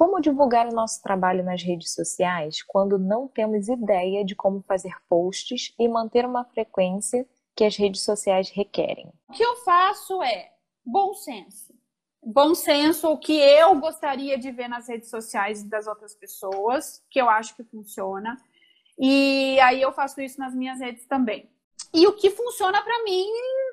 Como 0.00 0.18
divulgar 0.18 0.66
o 0.66 0.74
nosso 0.74 1.02
trabalho 1.02 1.44
nas 1.44 1.62
redes 1.62 1.92
sociais 1.92 2.62
quando 2.62 2.98
não 2.98 3.28
temos 3.28 3.68
ideia 3.68 4.24
de 4.24 4.34
como 4.34 4.62
fazer 4.62 4.94
posts 5.10 5.74
e 5.78 5.86
manter 5.86 6.24
uma 6.24 6.42
frequência 6.42 7.28
que 7.54 7.64
as 7.64 7.76
redes 7.76 8.00
sociais 8.00 8.48
requerem? 8.48 9.12
O 9.28 9.32
que 9.34 9.44
eu 9.44 9.56
faço 9.56 10.22
é 10.22 10.52
bom 10.82 11.12
senso. 11.12 11.74
Bom 12.22 12.54
senso, 12.54 13.10
o 13.10 13.18
que 13.18 13.34
eu 13.34 13.78
gostaria 13.78 14.38
de 14.38 14.50
ver 14.50 14.68
nas 14.68 14.88
redes 14.88 15.10
sociais 15.10 15.62
das 15.62 15.86
outras 15.86 16.14
pessoas, 16.14 17.04
que 17.10 17.20
eu 17.20 17.28
acho 17.28 17.54
que 17.54 17.62
funciona. 17.62 18.38
E 18.98 19.60
aí 19.60 19.82
eu 19.82 19.92
faço 19.92 20.22
isso 20.22 20.40
nas 20.40 20.54
minhas 20.54 20.80
redes 20.80 21.04
também. 21.04 21.46
E 21.92 22.06
o 22.06 22.16
que 22.16 22.30
funciona 22.30 22.80
para 22.80 23.04
mim 23.04 23.26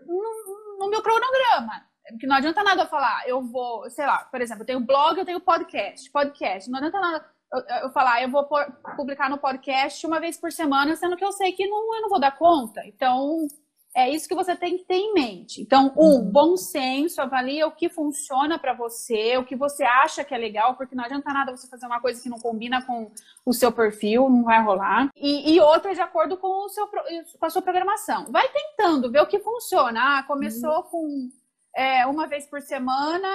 no, 0.06 0.78
no 0.78 0.90
meu 0.90 1.02
cronograma. 1.02 1.88
Porque 2.10 2.28
não 2.28 2.36
adianta 2.36 2.64
nada 2.64 2.84
eu 2.84 2.88
falar, 2.88 3.28
eu 3.28 3.42
vou, 3.42 3.90
sei 3.90 4.06
lá, 4.06 4.20
por 4.20 4.42
exemplo, 4.42 4.64
eu 4.64 4.68
tenho 4.68 4.80
blog, 4.80 5.18
eu 5.18 5.26
tenho 5.26 5.40
podcast. 5.40 6.10
Podcast. 6.12 6.70
Não 6.70 6.78
adianta 6.78 7.00
nada 7.00 7.26
eu, 7.54 7.60
eu 7.84 7.90
falar, 7.92 8.22
eu 8.22 8.30
vou 8.30 8.48
publicar 8.96 9.30
no 9.30 9.38
podcast 9.38 10.06
uma 10.06 10.20
vez 10.20 10.38
por 10.38 10.52
semana, 10.52 10.96
sendo 10.96 11.16
que 11.16 11.24
eu 11.24 11.32
sei 11.32 11.52
que 11.52 11.68
não, 11.68 11.96
eu 11.96 12.02
não 12.02 12.10
vou 12.10 12.20
dar 12.20 12.38
conta. 12.38 12.86
Então, 12.86 13.48
é 13.96 14.10
isso 14.10 14.28
que 14.28 14.36
você 14.36 14.56
tem 14.56 14.78
que 14.78 14.84
ter 14.84 14.96
em 14.96 15.14
mente. 15.14 15.62
Então, 15.62 15.94
um, 15.98 16.18
uhum. 16.18 16.32
bom 16.32 16.58
senso, 16.58 17.22
avalia 17.22 17.66
o 17.66 17.72
que 17.72 17.90
funciona 17.90 18.60
para 18.60 18.74
você, 18.74 19.38
o 19.38 19.46
que 19.46 19.56
você 19.56 19.84
acha 19.84 20.24
que 20.24 20.36
é 20.36 20.38
legal, 20.38 20.76
porque 20.76 20.96
não 20.96 21.04
adianta 21.04 21.34
nada 21.34 21.56
você 21.56 21.68
fazer 21.68 21.88
uma 21.88 22.02
coisa 22.02 22.22
que 22.22 22.30
não 22.30 22.40
combina 22.40 22.86
com 22.86 23.10
o 23.46 23.54
seu 23.54 23.72
perfil, 23.72 24.30
não 24.30 24.44
vai 24.44 24.62
rolar. 24.62 25.10
E, 25.16 25.54
e 25.54 25.60
outra 25.60 25.96
de 25.96 26.02
acordo 26.02 26.38
com, 26.38 26.66
o 26.66 26.70
seu, 26.70 26.88
com 26.88 27.46
a 27.46 27.50
sua 27.50 27.62
programação. 27.62 28.26
Vai 28.30 28.48
tentando 28.50 29.10
ver 29.10 29.22
o 29.22 29.28
que 29.28 29.40
funciona. 29.40 30.20
Ah, 30.20 30.24
começou 30.24 30.78
uhum. 30.78 30.84
com 30.84 31.30
é, 31.78 32.06
uma 32.08 32.28
vez 32.28 32.46
por 32.48 32.62
semana, 32.62 33.30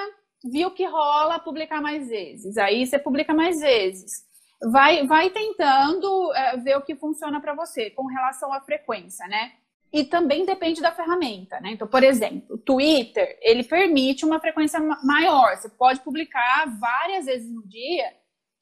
viu 0.44 0.70
que 0.72 0.84
rola, 0.84 1.38
publicar 1.38 1.80
mais 1.80 2.08
vezes. 2.08 2.58
Aí 2.58 2.84
você 2.84 2.98
publica 2.98 3.32
mais 3.32 3.60
vezes. 3.60 4.24
Vai, 4.70 5.06
vai 5.06 5.30
tentando 5.30 6.32
é, 6.34 6.56
ver 6.56 6.76
o 6.76 6.82
que 6.82 6.96
funciona 6.96 7.40
para 7.40 7.54
você 7.54 7.90
com 7.90 8.06
relação 8.06 8.52
à 8.52 8.60
frequência, 8.60 9.26
né? 9.28 9.52
e 9.92 10.04
também 10.04 10.46
depende 10.46 10.80
da 10.80 10.90
ferramenta, 10.90 11.60
né? 11.60 11.72
Então, 11.72 11.86
por 11.86 12.02
exemplo, 12.02 12.54
o 12.54 12.58
Twitter, 12.58 13.38
ele 13.42 13.62
permite 13.62 14.24
uma 14.24 14.40
frequência 14.40 14.80
maior. 15.04 15.54
Você 15.54 15.68
pode 15.68 16.00
publicar 16.00 16.64
várias 16.80 17.26
vezes 17.26 17.52
no 17.52 17.62
dia, 17.68 18.10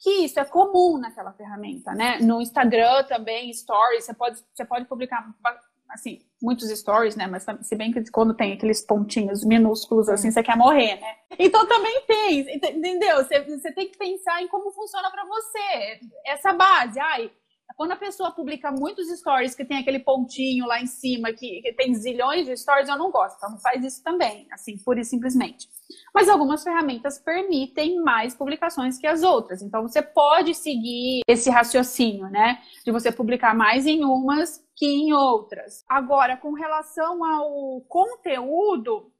que 0.00 0.24
isso 0.24 0.41
é 0.41 0.44
comum 0.44 0.98
naquela 0.98 1.32
ferramenta, 1.32 1.94
né? 1.94 2.19
No 2.20 2.41
Instagram 2.41 3.04
também, 3.04 3.52
stories, 3.52 4.06
você 4.06 4.14
pode, 4.14 4.41
você 4.52 4.64
pode 4.64 4.86
publicar, 4.86 5.24
assim, 5.91 6.20
muitos 6.41 6.69
stories, 6.70 7.16
né? 7.16 7.27
Mas 7.27 7.44
se 7.62 7.77
bem 7.77 7.92
que 7.92 8.10
quando 8.10 8.34
tem 8.34 8.52
aqueles 8.52 8.80
pontinhos 8.84 9.44
minúsculos 9.44 10.08
assim, 10.08 10.30
você 10.30 10.42
quer 10.42 10.56
morrer, 10.56 11.00
né? 11.00 11.14
Então 11.38 11.66
também 11.66 12.02
tem, 12.06 12.41
entendeu? 12.55 13.16
Você, 13.19 13.41
você 13.42 13.72
tem 13.72 13.88
que 13.88 13.98
pensar 13.98 14.42
em 14.42 14.48
como 14.48 14.70
funciona 14.70 15.10
para 15.10 15.24
você 15.24 16.00
essa 16.27 16.52
base. 16.52 16.98
Ai, 16.98 17.30
quando 17.80 17.92
a 17.92 17.96
pessoa 17.96 18.30
publica 18.30 18.70
muitos 18.70 19.08
stories 19.08 19.54
que 19.54 19.64
tem 19.64 19.78
aquele 19.78 20.00
pontinho 20.00 20.66
lá 20.66 20.82
em 20.82 20.86
cima, 20.86 21.32
que, 21.32 21.62
que 21.62 21.72
tem 21.72 21.94
zilhões 21.94 22.44
de 22.44 22.54
stories, 22.54 22.90
eu 22.90 22.98
não 22.98 23.10
gosto. 23.10 23.38
Então, 23.38 23.58
faz 23.58 23.82
isso 23.82 24.04
também, 24.04 24.46
assim, 24.52 24.76
pura 24.84 25.00
e 25.00 25.04
simplesmente. 25.04 25.66
Mas 26.14 26.28
algumas 26.28 26.62
ferramentas 26.62 27.18
permitem 27.18 28.02
mais 28.02 28.34
publicações 28.34 28.98
que 28.98 29.06
as 29.06 29.22
outras. 29.22 29.62
Então, 29.62 29.80
você 29.80 30.02
pode 30.02 30.54
seguir 30.54 31.22
esse 31.26 31.48
raciocínio, 31.48 32.28
né? 32.28 32.58
De 32.84 32.92
você 32.92 33.10
publicar 33.10 33.54
mais 33.54 33.86
em 33.86 34.04
umas 34.04 34.62
que 34.76 34.84
em 34.84 35.14
outras. 35.14 35.82
Agora, 35.88 36.36
com 36.36 36.52
relação 36.52 37.24
ao 37.24 37.80
conteúdo, 37.88 39.10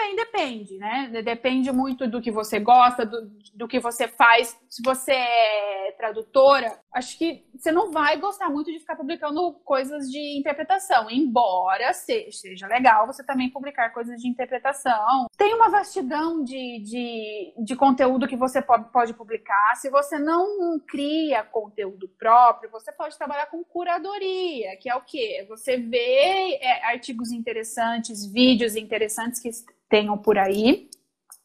também 0.00 0.16
depende, 0.16 0.78
né? 0.78 1.22
Depende 1.22 1.70
muito 1.70 2.08
do 2.08 2.22
que 2.22 2.30
você 2.30 2.58
gosta, 2.58 3.04
do, 3.04 3.30
do 3.54 3.68
que 3.68 3.78
você 3.78 4.08
faz. 4.08 4.58
Se 4.68 4.82
você 4.82 5.12
é 5.12 5.94
tradutora, 5.98 6.78
acho 6.94 7.18
que 7.18 7.44
você 7.54 7.70
não 7.70 7.90
vai 7.90 8.16
gostar 8.16 8.48
muito 8.48 8.72
de 8.72 8.78
ficar 8.78 8.96
publicando 8.96 9.52
coisas 9.64 10.10
de 10.10 10.38
interpretação, 10.38 11.10
embora 11.10 11.92
seja 11.92 12.66
legal 12.66 13.06
você 13.06 13.22
também 13.22 13.50
publicar 13.50 13.90
coisas 13.90 14.18
de 14.18 14.28
interpretação. 14.28 15.26
Tem 15.36 15.54
uma 15.54 15.68
vastidão 15.68 16.42
de, 16.42 16.80
de, 16.82 17.54
de 17.58 17.76
conteúdo 17.76 18.26
que 18.26 18.36
você 18.36 18.62
pode, 18.62 19.12
publicar. 19.12 19.74
Se 19.76 19.90
você 19.90 20.18
não 20.18 20.78
cria 20.80 21.42
conteúdo 21.42 22.08
próprio, 22.18 22.70
você 22.70 22.90
pode 22.92 23.18
trabalhar 23.18 23.46
com 23.46 23.62
curadoria, 23.62 24.76
que 24.80 24.88
é 24.88 24.94
o 24.94 25.02
quê? 25.02 25.44
Você 25.48 25.76
vê 25.76 26.58
é, 26.60 26.86
artigos 26.86 27.30
interessantes, 27.30 28.24
vídeos 28.24 28.76
interessantes 28.76 29.40
que 29.40 29.50
tenham 29.90 30.16
por 30.16 30.38
aí. 30.38 30.88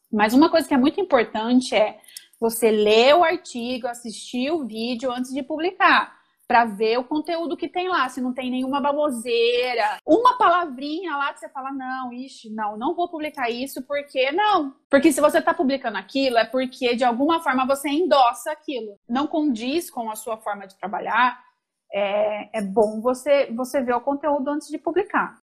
Mas 0.09 0.33
uma 0.33 0.49
coisa 0.49 0.65
que 0.67 0.73
é 0.73 0.77
muito 0.77 1.01
importante 1.01 1.75
é 1.75 1.99
você 2.39 2.71
ler 2.71 3.15
o 3.15 3.23
artigo, 3.23 3.87
assistir 3.87 4.51
o 4.51 4.65
vídeo 4.65 5.11
antes 5.11 5.33
de 5.33 5.43
publicar, 5.43 6.15
para 6.47 6.63
ver 6.63 6.99
o 6.99 7.03
conteúdo 7.03 7.57
que 7.57 7.67
tem 7.67 7.89
lá, 7.89 8.07
se 8.07 8.21
não 8.21 8.31
tem 8.31 8.51
nenhuma 8.51 8.79
baboseira, 8.79 9.99
uma 10.05 10.37
palavrinha 10.37 11.15
lá 11.17 11.33
que 11.33 11.39
você 11.39 11.49
fala, 11.49 11.71
não, 11.71 12.13
ixi, 12.13 12.51
não, 12.51 12.77
não 12.77 12.93
vou 12.93 13.09
publicar 13.09 13.49
isso, 13.49 13.81
porque 13.81 14.31
não. 14.31 14.75
Porque 14.89 15.11
se 15.11 15.19
você 15.19 15.39
está 15.39 15.53
publicando 15.55 15.97
aquilo, 15.97 16.37
é 16.37 16.45
porque 16.45 16.95
de 16.95 17.03
alguma 17.03 17.41
forma 17.41 17.65
você 17.65 17.89
endossa 17.89 18.51
aquilo. 18.51 18.99
Não 19.09 19.25
condiz 19.25 19.89
com 19.89 20.11
a 20.11 20.15
sua 20.15 20.37
forma 20.37 20.67
de 20.67 20.77
trabalhar, 20.77 21.43
é, 21.91 22.59
é 22.59 22.61
bom 22.61 23.01
você, 23.01 23.51
você 23.51 23.81
ver 23.81 23.95
o 23.95 24.01
conteúdo 24.01 24.49
antes 24.49 24.67
de 24.67 24.77
publicar. 24.77 25.39